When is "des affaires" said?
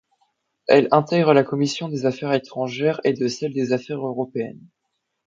1.87-2.33, 3.53-4.03